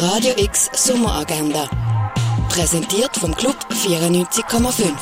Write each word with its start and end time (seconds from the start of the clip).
Radio 0.00 0.32
X 0.36 0.70
Sommeragenda. 0.74 1.68
Präsentiert 2.48 3.16
vom 3.16 3.34
Club 3.34 3.56
94,5. 3.70 4.92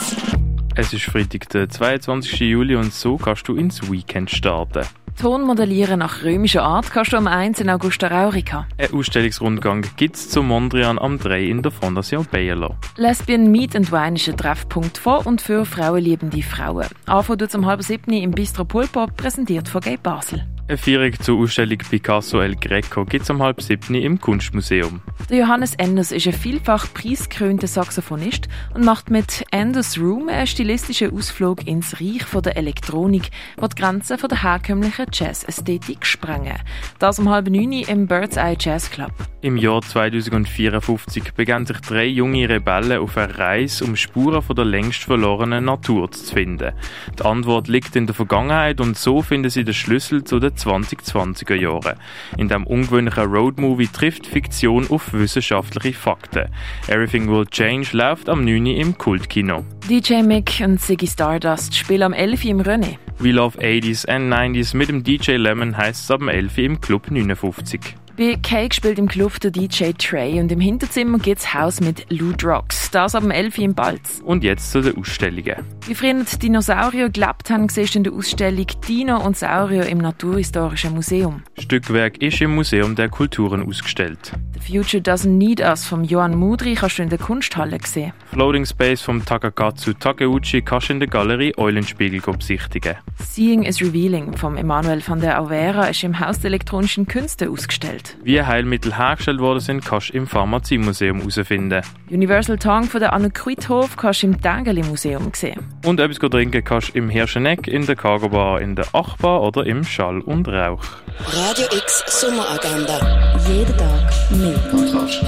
Es 0.75 0.91
ist 0.95 1.05
Freitag, 1.05 1.51
der 1.51 1.69
22. 1.69 2.41
Juli 2.41 2.77
und 2.77 2.95
so 2.95 3.19
kannst 3.19 3.47
du 3.47 3.57
ins 3.57 3.91
Weekend 3.91 4.31
starten. 4.31 4.87
Ton 5.21 5.43
modellieren 5.43 5.99
nach 5.99 6.23
römischer 6.23 6.63
Art 6.63 6.91
kannst 6.91 7.13
du 7.13 7.19
am 7.19 7.27
1. 7.27 7.61
in 7.61 7.69
Augusta 7.69 8.07
Raurica. 8.07 8.67
Ein 8.79 8.95
Ausstellungsrundgang 8.95 9.85
gibt 9.99 10.17
es 10.17 10.31
zum 10.31 10.49
Mondrian 10.49 10.99
am 10.99 11.19
3 11.19 11.45
in 11.45 11.61
der 11.61 11.73
Fondation 11.73 12.27
Bayerlo. 12.31 12.75
Lesbian 12.97 13.51
Meet 13.51 13.77
and 13.77 13.93
Wine 13.93 14.17
ist 14.17 14.31
ein 14.31 14.39
Treffpunkt 14.39 14.97
von 14.97 15.27
und 15.27 15.43
für 15.43 15.67
frauenliebende 15.67 16.43
Frauen. 16.43 16.87
Anfang 17.05 17.37
tut 17.37 17.55
um 17.55 17.67
halb 17.67 17.83
sieben 17.83 18.15
im 18.15 18.31
Bistro 18.31 18.65
Pulpo, 18.65 19.09
präsentiert 19.15 19.69
von 19.69 19.83
Gay 19.83 19.99
Basel. 19.99 20.47
Eine 20.69 20.79
Feierung 20.79 21.13
zur 21.21 21.39
Ausstellung 21.39 21.79
Picasso 21.79 22.41
El 22.41 22.57
Greco 22.57 23.05
gibt 23.05 23.23
es 23.23 23.31
um 23.31 23.41
halb 23.41 23.63
sieben 23.63 23.95
im 23.95 24.21
Kunstmuseum. 24.21 25.01
Der 25.31 25.39
Johannes 25.39 25.77
Enders 25.77 26.11
ist 26.11 26.27
ein 26.27 26.33
vielfach 26.33 26.93
preisgekrönter 26.93 27.69
Saxophonist 27.69 28.49
und 28.75 28.85
macht 28.85 29.09
mit 29.09 29.45
Enders 29.53 29.97
Room 29.97 30.29
einen 30.29 30.49
stilistischen 30.49 31.17
Ausflug 31.17 31.69
ins 31.69 32.01
Reich 32.01 32.25
der 32.45 32.57
Elektronik, 32.57 33.31
wo 33.57 33.69
die 33.69 33.81
Grenzen 33.81 34.19
der 34.29 34.43
herkömmlichen 34.43 35.07
Jazz-Ästhetik 35.13 36.05
sprengen. 36.05 36.59
Das 36.99 37.21
um 37.21 37.31
halb 37.31 37.49
neun 37.49 37.71
im 37.73 38.09
Bird's 38.09 38.37
Eye 38.37 38.57
Jazz 38.59 38.91
Club. 38.91 39.13
Im 39.43 39.57
Jahr 39.57 39.83
2054 39.83 41.35
begannen 41.35 41.67
sich 41.67 41.79
drei 41.79 42.07
junge 42.07 42.49
Rebellen 42.49 42.99
auf 42.99 43.17
eine 43.17 43.39
Reise, 43.39 43.85
um 43.85 43.95
Spuren 43.95 44.43
von 44.43 44.57
der 44.57 44.65
längst 44.65 45.05
verlorenen 45.05 45.67
Natur 45.67 46.11
zu 46.11 46.35
finden. 46.35 46.73
Die 47.17 47.25
Antwort 47.25 47.69
liegt 47.69 47.95
in 47.95 48.07
der 48.07 48.17
Vergangenheit 48.17 48.81
und 48.81 48.99
so 48.99 49.23
finden 49.23 49.51
sie 49.51 49.63
den 49.63 49.75
Schlüssel 49.75 50.25
zu 50.25 50.41
den 50.41 50.56
2020er 50.57 51.55
Jahren. 51.55 51.99
In 52.37 52.49
dem 52.49 52.67
ungewöhnlichen 52.67 53.25
Roadmovie 53.25 53.89
trifft 53.89 54.27
Fiktion 54.27 54.89
auf 54.91 55.13
wissenschaftliche 55.13 55.97
Fakten. 55.97 56.49
Everything 56.89 57.29
Will 57.29 57.47
Change 57.47 57.89
läuft 57.93 58.29
am 58.29 58.45
9. 58.45 58.67
im 58.67 58.99
Kultkino. 58.99 59.65
DJ 59.89 60.23
Mick 60.23 60.61
und 60.65 60.81
Ziggy 60.81 61.07
Stardust 61.07 61.77
spielen 61.77 62.03
am 62.03 62.13
11. 62.13 62.45
im 62.47 62.61
René. 62.61 62.99
We 63.19 63.33
Love 63.33 63.59
80s 63.59 64.09
and 64.09 64.33
90s 64.33 64.77
mit 64.77 64.89
dem 64.89 65.03
DJ 65.03 65.33
Lemon 65.33 65.77
heißt 65.77 66.05
es 66.05 66.11
ab 66.11 66.19
dem 66.19 66.29
11. 66.29 66.59
im 66.59 66.81
Club 66.81 67.11
59. 67.11 67.97
Bei 68.17 68.35
Cake 68.43 68.75
spielt 68.75 68.99
im 68.99 69.09
Club 69.09 69.39
der 69.41 69.51
DJ 69.51 69.91
Trey 69.99 70.41
und 70.41 70.51
im 70.51 70.59
Hinterzimmer 70.59 71.19
geht's 71.19 71.53
Haus 71.53 71.83
mit 71.83 72.11
Lou 72.11 72.33
Rocks. 72.43 72.91
Das 72.91 73.15
ab 73.15 73.21
dem 73.21 73.31
11. 73.31 73.59
im 73.59 73.75
Balz. 73.75 74.23
Und 74.25 74.43
jetzt 74.43 74.71
zu 74.73 74.81
den 74.81 74.97
Ausstellungen. 74.97 75.57
Wie 75.87 75.95
früher 75.95 76.15
die 76.15 76.39
Dinosaurier 76.39 77.11
gelebt 77.11 77.51
haben, 77.51 77.69
siehst 77.69 77.95
du 77.95 77.99
in 77.99 78.05
der 78.05 78.15
Ausstellung 78.15 78.67
Dino 78.89 79.23
und 79.23 79.37
Saurier 79.37 79.85
im 79.87 79.99
Naturhistorischen 79.99 80.95
Museum. 80.95 81.43
Stückwerk 81.59 82.23
ist 82.23 82.41
im 82.41 82.55
Museum 82.55 82.95
der 82.95 83.11
Kulturen 83.11 83.69
ausgestellt. 83.69 84.33
The 84.55 84.73
Future 84.73 85.03
Doesn't 85.03 85.37
Need 85.37 85.61
Us 85.61 85.85
vom 85.85 86.03
Johann 86.03 86.39
Mudri 86.39 86.75
kannst 86.75 86.99
du 86.99 87.03
in 87.03 87.11
der 87.11 87.19
Kunsthalle 87.19 87.79
sehen. 87.85 88.15
Floating 88.33 88.65
Space 88.65 89.03
vom 89.03 89.23
Takakatsu 89.27 89.93
Takeuchi 89.93 90.63
kannst 90.63 90.89
du 90.89 90.95
in 90.95 91.01
der 91.01 91.09
Galerie 91.09 91.53
Eulenspiegel 91.59 92.21
besichtigen. 92.21 92.95
Seeing 93.19 93.65
is 93.65 93.83
Revealing 93.83 94.35
vom 94.37 94.57
Emanuel 94.57 95.03
van 95.07 95.21
der 95.21 95.39
Auvera 95.41 95.89
ist 95.89 96.03
im 96.03 96.19
Haus 96.19 96.41
der 96.41 96.49
elektronischen 96.49 97.07
Künste 97.07 97.51
ausgestellt. 97.51 98.06
Wie 98.23 98.43
Heilmittel 98.43 98.97
hergestellt 98.97 99.41
worden 99.41 99.61
sind, 99.61 99.85
kannst 99.85 100.11
du 100.11 100.15
im 100.15 100.27
Pharmaziemuseum 100.27 101.19
herausfinden. 101.19 101.83
Universal 102.11 102.59
Tongue 102.59 102.89
von 102.89 103.01
der 103.01 103.13
Anne 103.13 103.31
Kruithof 103.31 103.97
kannst 103.97 104.23
du 104.23 104.29
im 104.29 104.41
Dägeli 104.41 104.83
Museum 104.83 105.31
sehen. 105.35 105.65
Und 105.85 106.01
etwas 106.01 106.19
trinken 106.19 106.65
kannst 106.65 106.95
du 106.95 106.99
im 106.99 107.09
Hirscheneck, 107.09 107.67
in 107.67 107.87
der 107.87 107.97
Cargo 107.97 108.29
Bar, 108.29 108.61
in 108.61 108.77
der 108.77 108.87
Achbar 108.93 109.43
oder 109.43 109.65
im 109.67 109.85
Schall 109.85 110.21
und 110.21 110.49
Rauch. 110.49 110.85
Radio 111.33 111.67
X 111.77 112.05
Sommeragenda. 112.09 113.37
Jeden 113.49 113.77
Tag 113.77 114.31
mehr. 114.31 114.59
Kontrast. 114.71 115.25